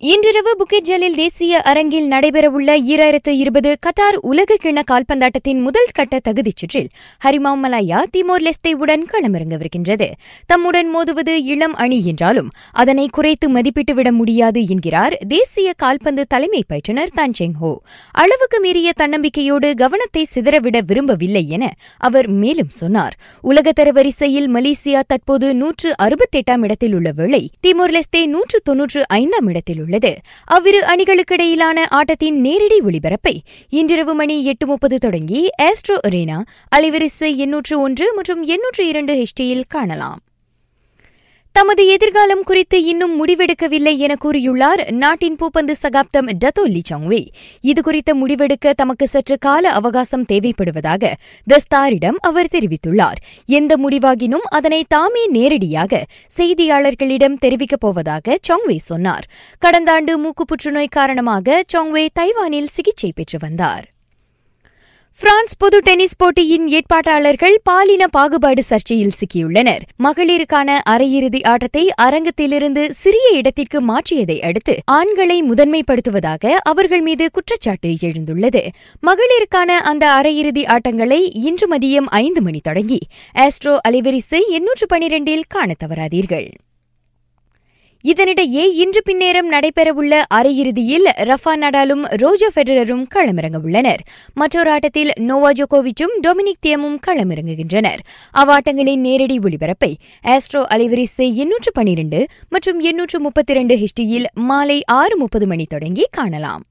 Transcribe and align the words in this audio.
இன்றிரவு 0.00 0.50
புக்கிட் 0.58 0.80
ஜலில் 0.80 1.14
தேசிய 1.14 1.60
அரங்கில் 1.60 2.10
நடைபெறவுள்ள 2.10 2.74
ஈராயிரத்து 2.82 3.28
இருபது 3.28 3.76
கத்தார் 3.86 4.16
உலக 4.20 4.56
கிண 4.62 4.82
கால்பந்தாட்டத்தின் 4.90 5.60
முதல் 5.60 5.88
கட்ட 5.92 6.20
தகுதிச் 6.28 6.56
சுற்றில் 6.56 6.88
ஹரிமாம் 7.24 7.62
மலாயா 7.62 8.02
திமோர் 8.10 8.42
லெஸ்தேவுடன் 8.42 9.02
களமிறங்கவிருக்கின்றது. 9.12 10.10
தம்முடன் 10.46 10.96
மோதுவது 10.96 11.34
இளம் 11.44 11.74
அணி 11.74 12.06
என்றாலும் 12.06 12.50
அதனை 12.72 13.08
குறைத்து 13.12 13.48
மதிப்பிட்டுவிட 13.48 14.12
முடியாது 14.12 14.66
என்கிறார் 14.66 15.16
தேசிய 15.28 15.72
கால்பந்து 15.76 16.26
தலைமை 16.26 16.64
பயிற்றுநர் 16.66 17.12
தான் 17.14 17.32
செங் 17.32 17.54
ஹோ. 17.54 17.82
அளவுக்கு 18.10 18.60
மீறிய 18.60 18.92
தன்னம்பிக்கையோடு 19.00 19.74
கவனத்தை 19.74 20.26
சிதறவிட 20.34 20.80
விரும்பவில்லை 20.86 21.48
என 21.48 21.72
அவர் 21.98 22.28
மேலும் 22.28 22.68
சொன்னார். 22.68 23.16
உலகத்தர 23.40 23.90
வரிசையில் 23.90 24.48
மலேசியா 24.54 25.00
தற்போது 25.06 25.54
நூற்று 25.54 25.94
அறுபத்தெட்டாம் 26.02 26.62
இடத்தில் 26.62 26.94
உள்ள 26.94 27.12
வேளை 27.16 27.50
திமோர் 27.60 27.90
லெஸ்தே 27.90 28.26
நூற்று 28.26 28.60
தொன்னூற்று 28.60 29.08
ஐந்தாம் 29.08 29.48
இடத்தில் 29.48 29.86
உள்ளது 29.88 30.12
அவ்விரு 30.54 30.80
அணிகளுக்கிடையிலான 30.92 31.78
ஆட்டத்தின் 31.98 32.38
நேரடி 32.46 32.78
ஒளிபரப்பை 32.88 33.34
இன்றிரவு 33.80 34.14
மணி 34.14 34.36
எட்டு 34.44 34.66
முப்பது 34.66 34.96
தொடங்கி 34.98 35.42
ஆஸ்ட்ரோ 35.62 35.96
அரேனா 36.08 36.38
அலைவரிசை 36.76 37.32
எண்ணூற்று 37.44 37.74
ஒன்று 37.80 38.06
மற்றும் 38.14 38.42
எண்ணூற்று 38.54 38.84
இரண்டு 38.86 39.14
ஹெச்டியில் 39.14 39.68
காணலாம். 39.68 40.20
தமது 41.58 41.86
எதிர்காலம் 41.86 42.42
குறித்து 42.42 42.84
இன்னும் 42.84 43.24
முடிவெடுக்கவில்லை 43.24 43.96
என 43.96 44.16
கூறியுள்ளார் 44.24 44.90
நாட்டின் 44.90 45.36
பூப்பந்து 45.36 45.70
சகாப்தம் 45.70 46.26
டத்தோ 46.26 46.64
லி 46.64 46.80
சாங்வே 46.90 47.26
இதுகுறித்த 47.62 48.10
முடிவெடுக்க 48.14 48.72
தமக்கு 48.76 49.08
சற்று 49.08 49.38
கால 49.38 49.70
அவகாசம் 49.70 50.24
தேவைப்படுவதாக 50.28 51.12
த 51.46 51.58
ஸ்டாரிடம் 51.58 52.14
அவர் 52.20 52.52
தெரிவித்துள்ளார். 52.52 53.16
எந்த 53.46 53.76
முடிவாகினும் 53.76 54.46
அதனை 54.50 54.84
தாமே 54.88 55.26
நேரடியாக 55.26 56.04
செய்தியாளர்களிடம் 56.38 57.36
தெரிவிக்கப் 57.40 57.80
போவதாக 57.80 58.38
சாங்வே 58.48 58.76
சொன்னார். 58.76 59.28
கடந்த 59.58 59.92
ஆண்டு 59.92 60.18
மூக்கு 60.18 60.44
புற்றுநோய் 60.44 60.86
காரணமாக 60.86 61.62
சாங்வே 61.76 62.06
தைவானில் 62.20 62.66
சிகிச்சை 62.66 63.12
பெற்று 63.14 63.38
வந்தார். 63.40 63.97
பிரான்ஸ் 65.20 65.56
பொது 65.56 65.78
டென்னிஸ் 65.78 66.16
போட்டியின் 66.16 66.68
ஏற்பாட்டாளர்கள் 66.68 67.54
பாலின 67.62 68.06
பாகுபாடு 68.06 68.62
சர்ச்சையில் 68.70 69.10
சிக்கியுள்ளனர். 69.18 69.80
மகளிருக்கான 70.02 70.78
அரையிறுதி 70.90 71.46
ஆட்டத்தை 71.46 71.90
அரங்கத்திலிருந்து 72.02 72.88
சிறிய 72.88 73.28
இடத்திற்கு 73.30 73.80
மாற்றியதை 73.82 74.42
அடுத்து 74.42 74.78
ஆண்களை 74.84 75.42
முதன்மைப்படுத்துவதாக 75.42 76.54
அவர்கள் 76.62 77.00
மீது 77.00 77.30
குற்றச்சாட்டு 77.30 77.88
எழுந்துள்ளது. 77.88 78.62
மகளிருக்கான 79.06 79.70
அந்த 79.90 80.10
அரையிறுதி 80.10 80.64
ஆட்டங்களை 80.64 81.30
இன்று 81.32 81.76
மதியம் 81.76 82.06
ஐந்து 82.08 82.42
மணி 82.42 82.60
தொடங்கி. 82.62 82.98
ஆஸ்ட்ரோ 83.34 83.76
அலைவரிசை 83.88 84.40
எண்ணூற்று 84.48 84.86
பனிரெண்டில் 84.94 85.42
காண 85.48 85.72
தவறாதீர்கள். 85.84 86.50
இதனிடையே 88.04 88.72
இன்று 88.74 89.00
பின்னேரம் 89.10 89.48
நடைபெறவுள்ள 89.50 90.22
அரையிறுதியில் 90.34 91.06
ரஃபா 91.16 91.56
நடாலும் 91.56 92.04
ரோஜர் 92.04 92.52
ஃபெடரரும் 92.54 93.02
களமிறங்க 93.14 93.58
உள்ளனர் 93.62 94.02
மற்றொரு 94.34 94.70
ஆட்டத்தில் 94.70 95.12
நோவா 95.20 95.50
ஜோகோவிச்சும் 95.50 96.14
டொமினிக் 96.20 96.60
தியமும் 96.60 96.98
களமிறங்குகின்றனர். 97.06 97.98
அவ்வாட்டங்களின் 98.34 98.96
நேரடி 98.96 99.38
ஒளிபரப்பை 99.38 99.94
ஆஸ்ட்ரோ 100.24 100.64
அலைவரிசை 100.70 101.34
எண்ணூற்று 101.34 101.72
பனிரெண்டு 101.72 102.26
மற்றும் 102.48 102.80
எண்ணூற்று 102.80 103.20
முப்பத்தி 103.20 103.52
இரண்டு 103.52 103.76
ஹிஸ்டியில் 103.76 104.26
மாலை 104.34 104.82
ஆறு 104.86 105.16
முப்பது 105.16 105.46
மணி 105.46 105.64
தொடங்கி 105.68 106.06
காணலாம். 106.10 106.64